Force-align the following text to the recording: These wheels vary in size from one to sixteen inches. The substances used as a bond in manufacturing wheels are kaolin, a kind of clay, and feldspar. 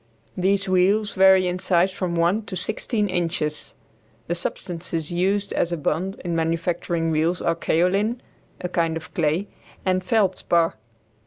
These 0.35 0.67
wheels 0.67 1.11
vary 1.11 1.45
in 1.47 1.59
size 1.59 1.91
from 1.91 2.15
one 2.15 2.41
to 2.47 2.55
sixteen 2.55 3.07
inches. 3.07 3.75
The 4.25 4.33
substances 4.33 5.11
used 5.11 5.53
as 5.53 5.71
a 5.71 5.77
bond 5.77 6.19
in 6.25 6.35
manufacturing 6.35 7.11
wheels 7.11 7.39
are 7.39 7.53
kaolin, 7.55 8.19
a 8.59 8.67
kind 8.67 8.97
of 8.97 9.13
clay, 9.13 9.47
and 9.85 10.03
feldspar. 10.03 10.73